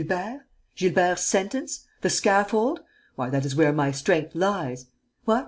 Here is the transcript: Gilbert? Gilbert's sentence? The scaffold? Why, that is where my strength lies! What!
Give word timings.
Gilbert? 0.01 0.47
Gilbert's 0.75 1.21
sentence? 1.21 1.85
The 2.01 2.09
scaffold? 2.09 2.79
Why, 3.13 3.29
that 3.29 3.45
is 3.45 3.55
where 3.55 3.71
my 3.71 3.91
strength 3.91 4.33
lies! 4.33 4.87
What! 5.25 5.39